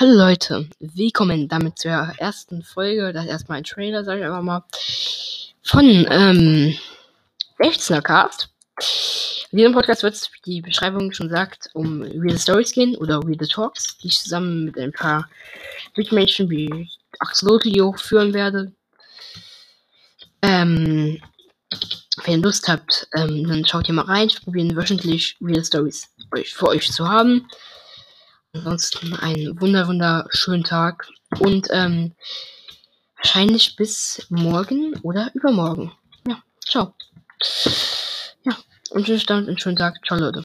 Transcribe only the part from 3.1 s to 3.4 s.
das ist